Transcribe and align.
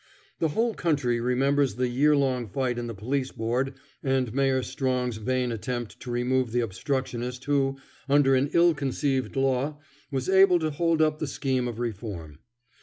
The 0.39 0.47
whole 0.47 0.73
country 0.73 1.19
remembers 1.19 1.75
the 1.75 1.87
yearlong 1.87 2.49
fight 2.49 2.79
in 2.79 2.87
the 2.87 2.95
Police 2.95 3.31
Board 3.31 3.75
and 4.01 4.33
Mayor 4.33 4.63
Strong's 4.63 5.17
vain 5.17 5.51
attempt 5.51 5.99
to 5.99 6.09
remove 6.09 6.51
the 6.51 6.61
obstructionist 6.61 7.45
who, 7.45 7.77
under 8.09 8.33
an 8.33 8.49
ill 8.53 8.73
conceived 8.73 9.35
law, 9.35 9.77
was 10.09 10.27
able 10.27 10.57
to 10.57 10.71
hold 10.71 11.03
up 11.03 11.19
the 11.19 11.27
scheme 11.27 11.67
of 11.67 11.77
reform. 11.77 12.39